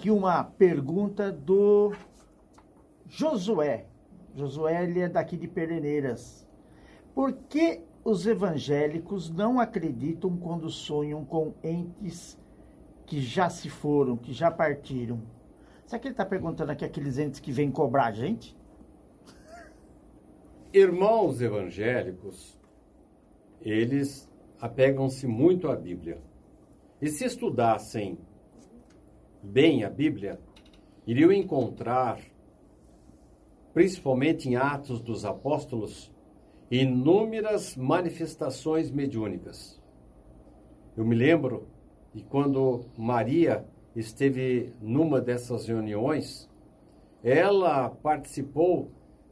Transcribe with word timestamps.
aqui 0.00 0.10
uma 0.10 0.42
pergunta 0.42 1.30
do 1.30 1.92
Josué. 3.06 3.84
Josué 4.34 4.82
ele 4.82 5.00
é 5.00 5.08
daqui 5.10 5.36
de 5.36 5.46
Pereneiras. 5.46 6.48
Por 7.14 7.34
que 7.34 7.82
os 8.02 8.26
evangélicos 8.26 9.28
não 9.28 9.60
acreditam 9.60 10.34
quando 10.38 10.70
sonham 10.70 11.22
com 11.22 11.52
entes 11.62 12.38
que 13.04 13.20
já 13.20 13.50
se 13.50 13.68
foram, 13.68 14.16
que 14.16 14.32
já 14.32 14.50
partiram? 14.50 15.20
Será 15.84 16.00
que 16.00 16.08
ele 16.08 16.14
está 16.14 16.24
perguntando 16.24 16.72
aqui 16.72 16.82
aqueles 16.82 17.18
entes 17.18 17.38
que 17.38 17.52
vêm 17.52 17.70
cobrar 17.70 18.06
a 18.06 18.12
gente? 18.12 18.56
Irmãos 20.72 21.42
evangélicos, 21.42 22.58
eles 23.60 24.32
apegam-se 24.58 25.26
muito 25.26 25.68
à 25.68 25.76
Bíblia. 25.76 26.22
E 27.02 27.08
se 27.08 27.26
estudassem 27.26 28.18
bem 29.42 29.84
a 29.84 29.90
Bíblia, 29.90 30.38
iriam 31.06 31.32
encontrar, 31.32 32.20
principalmente 33.72 34.48
em 34.48 34.56
Atos 34.56 35.00
dos 35.00 35.24
Apóstolos, 35.24 36.12
inúmeras 36.70 37.76
manifestações 37.76 38.90
mediúnicas. 38.90 39.80
Eu 40.96 41.04
me 41.04 41.14
lembro 41.14 41.66
de 42.14 42.22
quando 42.24 42.84
Maria 42.96 43.64
esteve 43.94 44.72
numa 44.80 45.20
dessas 45.20 45.66
reuniões, 45.66 46.48
ela 47.22 47.88
participou 47.88 48.90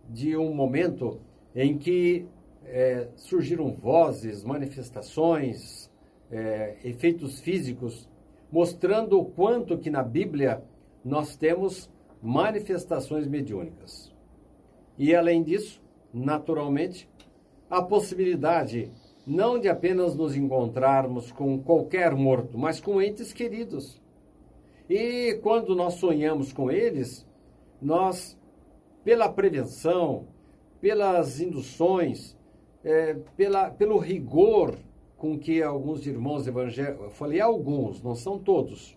de 0.08 0.36
um 0.36 0.54
momento 0.54 1.20
em 1.54 1.78
que 1.78 2.26
é, 2.64 3.08
surgiram 3.16 3.72
vozes, 3.72 4.44
manifestações, 4.44 5.90
é, 6.30 6.76
efeitos 6.84 7.40
físicos, 7.40 8.08
mostrando 8.50 9.18
o 9.18 9.24
quanto 9.24 9.78
que 9.78 9.90
na 9.90 10.02
Bíblia 10.02 10.62
nós 11.04 11.36
temos 11.36 11.90
manifestações 12.22 13.26
mediúnicas. 13.26 14.12
E 14.96 15.14
além 15.14 15.42
disso, 15.42 15.80
naturalmente, 16.12 17.08
a 17.70 17.82
possibilidade 17.82 18.90
não 19.26 19.58
de 19.58 19.68
apenas 19.68 20.16
nos 20.16 20.34
encontrarmos 20.34 21.30
com 21.30 21.62
qualquer 21.62 22.14
morto, 22.14 22.56
mas 22.58 22.80
com 22.80 23.00
entes 23.00 23.32
queridos. 23.32 24.00
E 24.88 25.38
quando 25.42 25.76
nós 25.76 25.94
sonhamos 25.94 26.50
com 26.50 26.70
eles, 26.70 27.28
nós, 27.80 28.38
pela 29.04 29.28
prevenção, 29.28 30.26
pelas 30.80 31.40
induções, 31.40 32.36
é, 32.82 33.14
pela, 33.36 33.70
pelo 33.70 33.98
rigor 33.98 34.78
com 35.18 35.36
que 35.36 35.60
alguns 35.60 36.06
irmãos 36.06 36.46
evangélicos, 36.46 37.04
eu 37.04 37.10
falei 37.10 37.40
alguns, 37.40 38.00
não 38.00 38.14
são 38.14 38.38
todos, 38.38 38.96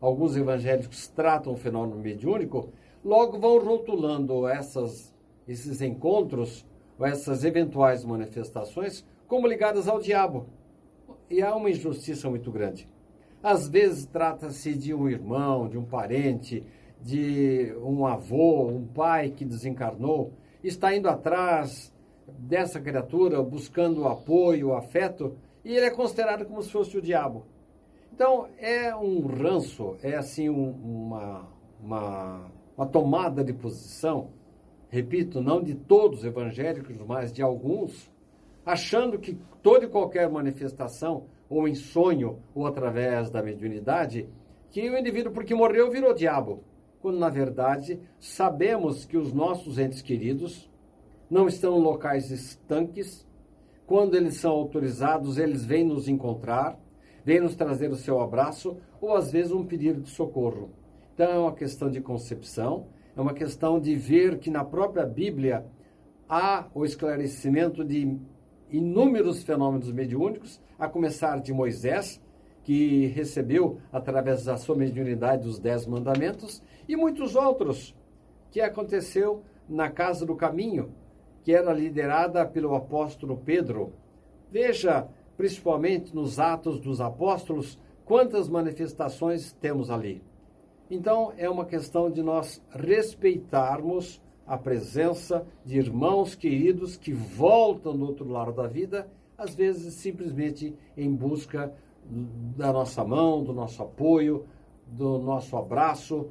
alguns 0.00 0.36
evangélicos 0.36 1.06
tratam 1.06 1.52
o 1.52 1.56
fenômeno 1.56 2.02
mediúnico, 2.02 2.70
logo 3.04 3.38
vão 3.38 3.58
rotulando 3.58 4.48
essas, 4.48 5.14
esses 5.46 5.80
encontros, 5.80 6.66
ou 6.98 7.06
essas 7.06 7.44
eventuais 7.44 8.04
manifestações, 8.04 9.06
como 9.28 9.46
ligadas 9.46 9.88
ao 9.88 10.00
diabo. 10.00 10.46
E 11.30 11.40
há 11.40 11.54
uma 11.54 11.70
injustiça 11.70 12.28
muito 12.28 12.50
grande. 12.50 12.88
Às 13.40 13.68
vezes 13.68 14.04
trata-se 14.04 14.74
de 14.74 14.92
um 14.92 15.08
irmão, 15.08 15.68
de 15.68 15.78
um 15.78 15.84
parente, 15.84 16.64
de 17.00 17.72
um 17.80 18.04
avô, 18.04 18.66
um 18.66 18.84
pai 18.84 19.30
que 19.30 19.44
desencarnou, 19.44 20.32
está 20.62 20.94
indo 20.94 21.08
atrás 21.08 21.94
dessa 22.26 22.80
criatura, 22.80 23.42
buscando 23.42 24.06
apoio, 24.06 24.74
afeto, 24.74 25.36
e 25.64 25.76
ele 25.76 25.86
é 25.86 25.90
considerado 25.90 26.44
como 26.44 26.62
se 26.62 26.70
fosse 26.70 26.96
o 26.96 27.02
diabo. 27.02 27.46
Então, 28.12 28.48
é 28.58 28.94
um 28.94 29.26
ranço, 29.26 29.96
é 30.02 30.16
assim 30.16 30.48
um, 30.48 30.70
uma, 30.70 31.48
uma, 31.82 32.50
uma 32.76 32.86
tomada 32.86 33.42
de 33.42 33.52
posição, 33.52 34.30
repito, 34.88 35.40
não 35.40 35.62
de 35.62 35.74
todos 35.74 36.20
os 36.20 36.24
evangélicos, 36.24 36.96
mas 37.06 37.32
de 37.32 37.42
alguns, 37.42 38.10
achando 38.64 39.18
que 39.18 39.38
toda 39.62 39.86
e 39.86 39.88
qualquer 39.88 40.28
manifestação, 40.28 41.26
ou 41.48 41.66
em 41.66 41.74
sonho, 41.74 42.38
ou 42.54 42.66
através 42.66 43.30
da 43.30 43.42
mediunidade, 43.42 44.28
que 44.70 44.88
o 44.88 44.96
indivíduo, 44.96 45.32
porque 45.32 45.54
morreu, 45.54 45.90
virou 45.90 46.14
diabo. 46.14 46.62
Quando, 47.00 47.18
na 47.18 47.28
verdade, 47.28 47.98
sabemos 48.18 49.04
que 49.04 49.16
os 49.16 49.32
nossos 49.32 49.78
entes 49.78 50.02
queridos 50.02 50.70
não 51.30 51.48
estão 51.48 51.78
em 51.78 51.82
locais 51.82 52.30
estanques. 52.30 53.26
Quando 53.90 54.14
eles 54.14 54.36
são 54.36 54.52
autorizados, 54.52 55.36
eles 55.36 55.64
vêm 55.64 55.84
nos 55.84 56.06
encontrar, 56.06 56.78
vêm 57.24 57.40
nos 57.40 57.56
trazer 57.56 57.90
o 57.90 57.96
seu 57.96 58.20
abraço 58.20 58.76
ou 59.00 59.16
às 59.16 59.32
vezes 59.32 59.50
um 59.50 59.66
pedido 59.66 60.00
de 60.00 60.10
socorro. 60.10 60.70
Então 61.12 61.26
é 61.28 61.36
uma 61.36 61.52
questão 61.52 61.90
de 61.90 62.00
concepção, 62.00 62.86
é 63.16 63.20
uma 63.20 63.34
questão 63.34 63.80
de 63.80 63.96
ver 63.96 64.38
que 64.38 64.48
na 64.48 64.64
própria 64.64 65.04
Bíblia 65.04 65.66
há 66.28 66.68
o 66.72 66.84
esclarecimento 66.84 67.84
de 67.84 68.16
inúmeros 68.70 69.42
fenômenos 69.42 69.90
mediúnicos, 69.90 70.60
a 70.78 70.86
começar 70.86 71.40
de 71.40 71.52
Moisés, 71.52 72.22
que 72.62 73.06
recebeu 73.06 73.78
através 73.92 74.44
da 74.44 74.56
sua 74.56 74.76
mediunidade 74.76 75.48
os 75.48 75.58
dez 75.58 75.84
mandamentos, 75.84 76.62
e 76.88 76.94
muitos 76.94 77.34
outros 77.34 77.92
que 78.52 78.60
aconteceu 78.60 79.42
na 79.68 79.90
casa 79.90 80.24
do 80.24 80.36
caminho, 80.36 80.94
que 81.42 81.52
era 81.52 81.72
liderada 81.72 82.44
pelo 82.46 82.74
apóstolo 82.74 83.36
Pedro. 83.36 83.92
Veja, 84.50 85.08
principalmente 85.36 86.14
nos 86.14 86.38
Atos 86.38 86.80
dos 86.80 87.00
Apóstolos, 87.00 87.78
quantas 88.04 88.48
manifestações 88.48 89.52
temos 89.52 89.90
ali. 89.90 90.22
Então, 90.90 91.32
é 91.38 91.48
uma 91.48 91.64
questão 91.64 92.10
de 92.10 92.22
nós 92.22 92.60
respeitarmos 92.70 94.20
a 94.46 94.58
presença 94.58 95.46
de 95.64 95.78
irmãos 95.78 96.34
queridos 96.34 96.96
que 96.96 97.12
voltam 97.12 97.96
do 97.96 98.04
outro 98.04 98.28
lado 98.28 98.52
da 98.52 98.66
vida, 98.66 99.08
às 99.38 99.54
vezes 99.54 99.94
simplesmente 99.94 100.74
em 100.96 101.14
busca 101.14 101.72
da 102.56 102.72
nossa 102.72 103.04
mão, 103.04 103.44
do 103.44 103.52
nosso 103.52 103.80
apoio, 103.82 104.44
do 104.88 105.18
nosso 105.18 105.56
abraço, 105.56 106.28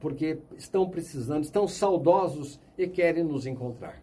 porque 0.00 0.38
estão 0.56 0.88
precisando, 0.90 1.44
estão 1.44 1.68
saudosos 1.68 2.60
e 2.76 2.88
querem 2.88 3.22
nos 3.22 3.46
encontrar. 3.46 4.02